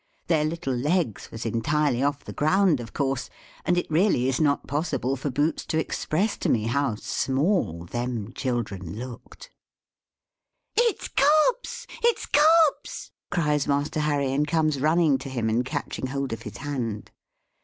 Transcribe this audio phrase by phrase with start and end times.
[0.25, 3.29] Their little legs was entirely off the ground, of course,
[3.63, 8.33] and it really is not possible for Boots to express to me how small them
[8.33, 9.51] children looked.
[10.75, 11.85] "It's Cobbs!
[12.01, 16.57] It's Cobbs!" cries Master Harry, and comes running to him, and catching hold of his
[16.57, 17.11] hand.